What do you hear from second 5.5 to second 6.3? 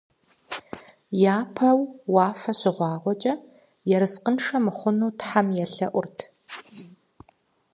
елъэӀурт.